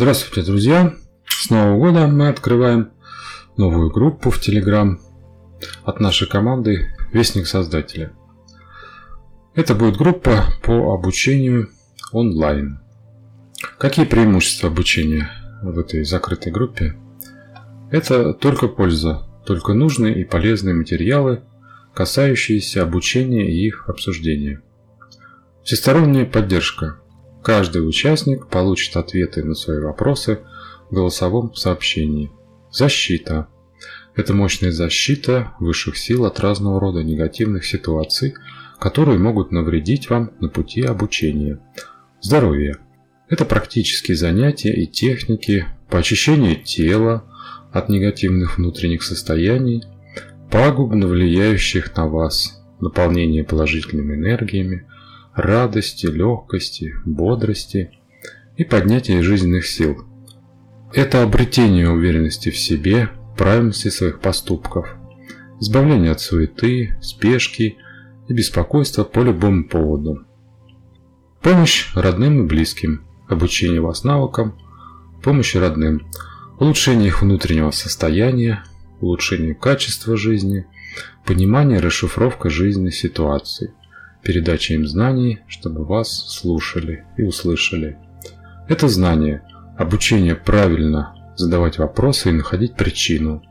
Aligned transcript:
Здравствуйте, 0.00 0.50
друзья! 0.50 0.94
С 1.26 1.50
Нового 1.50 1.76
года 1.76 2.06
мы 2.06 2.28
открываем 2.28 2.88
новую 3.58 3.90
группу 3.90 4.30
в 4.30 4.40
Telegram 4.40 4.96
от 5.84 6.00
нашей 6.00 6.26
команды 6.26 6.88
Вестник 7.12 7.46
Создателя. 7.46 8.10
Это 9.54 9.74
будет 9.74 9.98
группа 9.98 10.44
по 10.62 10.94
обучению 10.94 11.68
онлайн. 12.12 12.80
Какие 13.76 14.06
преимущества 14.06 14.70
обучения 14.70 15.28
в 15.62 15.78
этой 15.78 16.02
закрытой 16.04 16.50
группе? 16.50 16.96
Это 17.90 18.32
только 18.32 18.68
польза, 18.68 19.28
только 19.44 19.74
нужные 19.74 20.18
и 20.18 20.24
полезные 20.24 20.74
материалы, 20.74 21.42
касающиеся 21.92 22.84
обучения 22.84 23.52
и 23.52 23.66
их 23.66 23.86
обсуждения. 23.86 24.62
Всесторонняя 25.62 26.24
поддержка. 26.24 26.96
Каждый 27.42 27.86
участник 27.86 28.48
получит 28.48 28.96
ответы 28.96 29.42
на 29.42 29.54
свои 29.54 29.78
вопросы 29.78 30.40
в 30.90 30.94
голосовом 30.94 31.54
сообщении. 31.54 32.30
Защита. 32.70 33.48
Это 34.14 34.34
мощная 34.34 34.72
защита 34.72 35.52
высших 35.58 35.96
сил 35.96 36.26
от 36.26 36.40
разного 36.40 36.78
рода 36.78 37.02
негативных 37.02 37.64
ситуаций, 37.64 38.34
которые 38.78 39.18
могут 39.18 39.52
навредить 39.52 40.10
вам 40.10 40.32
на 40.40 40.48
пути 40.48 40.82
обучения. 40.82 41.60
Здоровье. 42.20 42.76
Это 43.28 43.44
практические 43.44 44.16
занятия 44.16 44.72
и 44.72 44.86
техники 44.86 45.64
по 45.88 45.98
очищению 45.98 46.56
тела 46.56 47.24
от 47.72 47.88
негативных 47.88 48.58
внутренних 48.58 49.02
состояний, 49.02 49.84
пагубно 50.50 51.06
влияющих 51.06 51.96
на 51.96 52.08
вас, 52.08 52.60
наполнение 52.80 53.44
положительными 53.44 54.16
энергиями, 54.16 54.86
радости, 55.34 56.06
легкости, 56.06 56.94
бодрости 57.04 57.90
и 58.56 58.64
поднятие 58.64 59.22
жизненных 59.22 59.66
сил. 59.66 60.04
Это 60.92 61.22
обретение 61.22 61.88
уверенности 61.88 62.50
в 62.50 62.58
себе, 62.58 63.10
правильности 63.36 63.88
своих 63.88 64.20
поступков, 64.20 64.96
избавление 65.60 66.10
от 66.12 66.20
суеты, 66.20 66.98
спешки 67.00 67.76
и 68.28 68.32
беспокойства 68.32 69.04
по 69.04 69.20
любому 69.20 69.64
поводу. 69.64 70.24
Помощь 71.42 71.90
родным 71.94 72.42
и 72.42 72.46
близким, 72.46 73.04
обучение 73.28 73.80
вас 73.80 74.04
навыкам, 74.04 74.58
помощь 75.22 75.54
родным, 75.54 76.06
улучшение 76.58 77.08
их 77.08 77.22
внутреннего 77.22 77.70
состояния, 77.70 78.64
улучшение 79.00 79.54
качества 79.54 80.16
жизни, 80.16 80.66
понимание 81.24 81.78
и 81.78 81.80
расшифровка 81.80 82.50
жизненной 82.50 82.92
ситуации, 82.92 83.72
передача 84.22 84.74
им 84.74 84.86
знаний, 84.86 85.40
чтобы 85.48 85.84
вас 85.84 86.10
слушали 86.28 87.04
и 87.16 87.22
услышали. 87.22 87.98
Это 88.68 88.88
знание, 88.88 89.42
обучение 89.78 90.34
правильно 90.34 91.14
задавать 91.36 91.78
вопросы 91.78 92.28
и 92.28 92.32
находить 92.32 92.74
причину, 92.74 93.42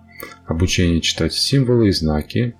обучение 0.45 1.01
читать 1.01 1.33
символы 1.33 1.89
и 1.89 1.91
знаки, 1.91 2.55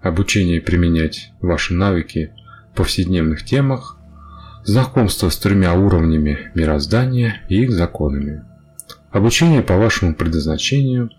обучение 0.00 0.60
применять 0.60 1.32
ваши 1.40 1.74
навыки 1.74 2.32
в 2.72 2.76
повседневных 2.76 3.44
темах, 3.44 3.98
знакомство 4.64 5.28
с 5.28 5.36
тремя 5.36 5.74
уровнями 5.74 6.50
мироздания 6.54 7.42
и 7.48 7.62
их 7.62 7.70
законами, 7.70 8.44
обучение 9.10 9.62
по 9.62 9.76
вашему 9.76 10.14
предназначению 10.14 11.10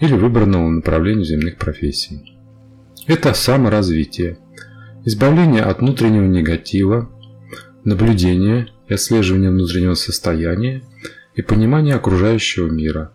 или 0.00 0.14
выбранному 0.14 0.70
направлению 0.70 1.24
земных 1.24 1.56
профессий. 1.56 2.36
Это 3.06 3.32
саморазвитие– 3.32 4.38
избавление 5.08 5.62
от 5.62 5.80
внутреннего 5.80 6.26
негатива, 6.26 7.08
наблюдение 7.82 8.68
и 8.88 8.94
отслеживание 8.94 9.50
внутреннего 9.50 9.94
состояния 9.94 10.82
и 11.34 11.40
понимание 11.40 11.94
окружающего 11.94 12.68
мира, 12.68 13.10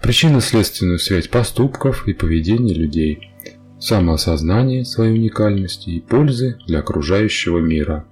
причинно-следственную 0.00 1.00
связь 1.00 1.26
поступков 1.26 2.06
и 2.06 2.12
поведения 2.12 2.74
людей, 2.74 3.32
самоосознание 3.80 4.84
своей 4.84 5.18
уникальности 5.18 5.90
и 5.90 6.00
пользы 6.00 6.58
для 6.68 6.78
окружающего 6.78 7.58
мира, 7.58 8.04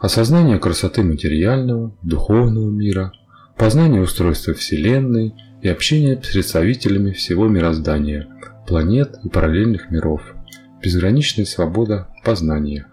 осознание 0.00 0.58
красоты 0.58 1.04
материального, 1.04 1.96
духовного 2.02 2.70
мира, 2.70 3.12
познание 3.56 4.02
устройства 4.02 4.52
Вселенной 4.52 5.32
и 5.62 5.68
общение 5.68 6.20
с 6.20 6.26
представителями 6.26 7.12
всего 7.12 7.46
мироздания, 7.46 8.26
планет 8.66 9.14
и 9.22 9.28
параллельных 9.28 9.92
миров– 9.92 10.22
безграничная 10.82 11.44
свобода 11.44 12.08
познания. 12.24 12.86